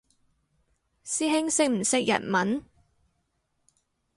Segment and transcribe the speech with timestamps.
[1.03, 2.65] 師兄識唔識日文？